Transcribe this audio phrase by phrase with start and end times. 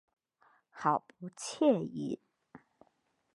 [0.71, 2.19] 好不惬意